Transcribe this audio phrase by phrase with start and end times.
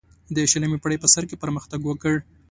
[0.35, 2.15] د شلمې پیړۍ په سر کې پرمختګ وکړ.